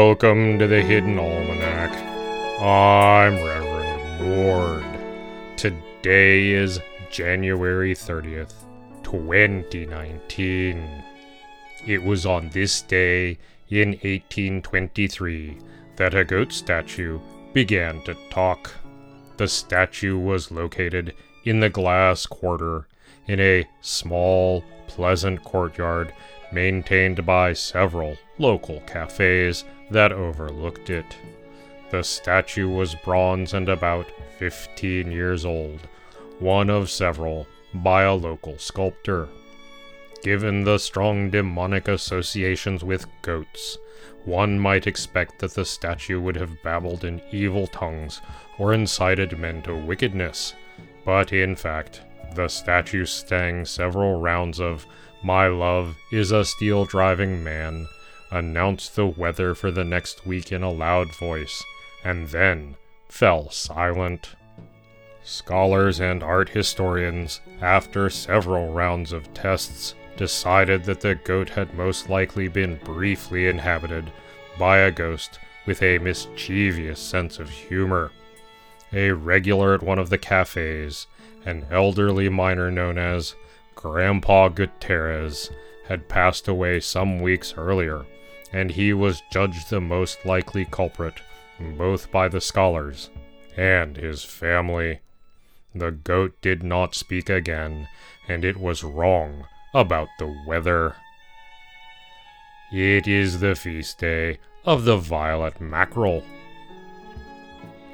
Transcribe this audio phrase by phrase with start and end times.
[0.00, 1.90] Welcome to the Hidden Almanac.
[2.62, 4.84] I'm Reverend Mord.
[5.56, 6.78] Today is
[7.10, 8.52] January 30th,
[9.02, 11.02] 2019.
[11.84, 13.38] It was on this day
[13.70, 15.58] in 1823
[15.96, 17.18] that a goat statue
[17.52, 18.70] began to talk.
[19.36, 21.12] The statue was located
[21.42, 22.86] in the glass quarter
[23.26, 26.14] in a small, pleasant courtyard
[26.52, 31.16] maintained by several local cafes that overlooked it.
[31.90, 34.06] The statue was bronze and about
[34.38, 35.80] 15 years old,
[36.38, 39.28] one of several by a local sculptor.
[40.22, 43.78] Given the strong demonic associations with goats,
[44.24, 48.20] one might expect that the statue would have babbled in evil tongues
[48.58, 50.54] or incited men to wickedness,
[51.04, 52.02] but in fact,
[52.34, 54.86] the statue sang several rounds of
[55.22, 57.88] My Love is a Steel Driving Man,
[58.30, 61.64] announced the weather for the next week in a loud voice,
[62.04, 62.76] and then
[63.08, 64.36] fell silent.
[65.24, 72.08] Scholars and art historians, after several rounds of tests, decided that the goat had most
[72.08, 74.12] likely been briefly inhabited
[74.56, 78.12] by a ghost with a mischievous sense of humor.
[78.92, 81.08] A regular at one of the cafes,
[81.44, 83.34] an elderly miner known as
[83.78, 85.52] Grandpa Gutierrez,
[85.86, 88.04] had passed away some weeks earlier,
[88.52, 91.14] and he was judged the most likely culprit,
[91.60, 93.08] both by the scholars
[93.56, 94.98] and his family.
[95.76, 97.86] The goat did not speak again,
[98.26, 100.96] and it was wrong about the weather.
[102.72, 106.24] It is the feast day of the violet mackerel.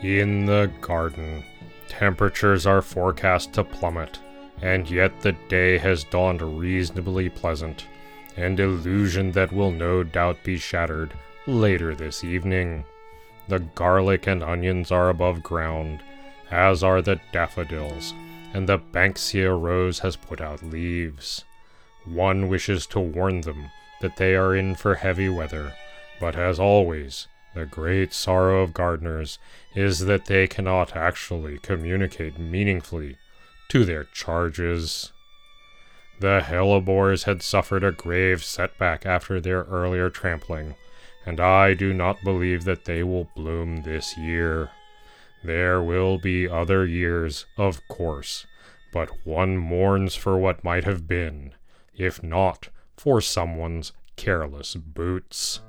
[0.00, 1.42] In the garden,
[1.88, 4.20] temperatures are forecast to plummet,
[4.62, 7.84] and yet the day has dawned reasonably pleasant,
[8.36, 11.12] an illusion that will no doubt be shattered
[11.46, 12.84] later this evening.
[13.48, 16.00] The garlic and onions are above ground,
[16.50, 18.14] as are the daffodils,
[18.54, 21.44] and the Banksia rose has put out leaves.
[22.04, 25.74] One wishes to warn them that they are in for heavy weather,
[26.20, 29.38] but as always, the great sorrow of gardeners
[29.74, 33.16] is that they cannot actually communicate meaningfully
[33.72, 35.12] to their charges.
[36.20, 40.74] The hellebores had suffered a grave setback after their earlier trampling,
[41.24, 44.68] and I do not believe that they will bloom this year.
[45.42, 48.46] There will be other years, of course,
[48.92, 51.54] but one mourns for what might have been,
[51.96, 55.60] if not for someone's careless boots.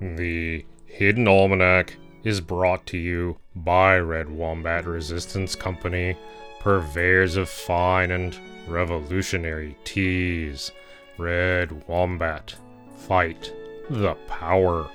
[0.00, 6.16] The Hidden Almanac is brought to you by Red Wombat Resistance Company,
[6.66, 10.72] purveyors of fine and revolutionary teas.
[11.16, 12.56] Red Wombat,
[12.96, 13.52] fight
[13.88, 14.90] the power.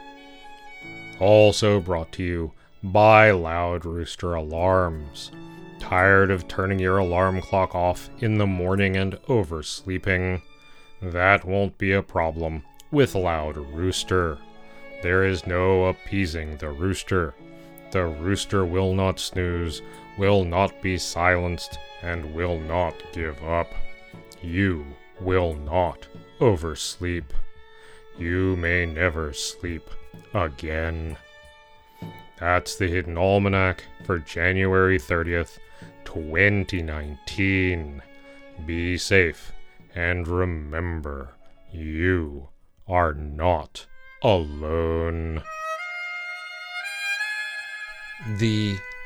[1.22, 2.52] Also brought to you
[2.84, 5.32] by Loud Rooster Alarms.
[5.80, 10.42] Tired of turning your alarm clock off in the morning and oversleeping?
[11.02, 14.38] That won't be a problem with Loud Rooster.
[15.04, 17.34] There is no appeasing the rooster.
[17.92, 19.82] The rooster will not snooze,
[20.18, 23.68] will not be silenced, and will not give up.
[24.42, 24.86] You
[25.20, 26.08] will not
[26.40, 27.34] oversleep.
[28.18, 29.90] You may never sleep
[30.34, 31.18] again.
[32.40, 35.60] That's the Hidden Almanac for January 30th,
[36.06, 38.02] 2019.
[38.66, 39.52] Be safe
[39.96, 41.36] and remember,
[41.72, 42.50] you
[42.88, 43.86] are not
[44.22, 45.42] alone.
[48.38, 48.78] The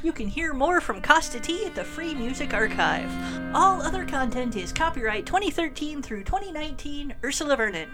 [0.00, 3.10] You can hear more from Kosta T at the Free Music Archive.
[3.52, 7.88] All other content is copyright 2013 through 2019 Ursula Vernon.